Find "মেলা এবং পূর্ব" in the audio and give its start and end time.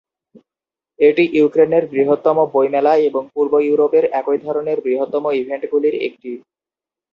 2.69-3.53